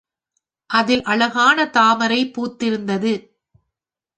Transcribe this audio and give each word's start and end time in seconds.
அதில் 0.69 1.03
அழகான 1.03 1.65
தாமரை 1.65 2.21
பூத்திருந்தது. 2.25 3.13